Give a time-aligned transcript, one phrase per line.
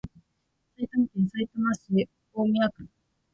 [0.75, 2.87] 埼玉県さいたま市大宮区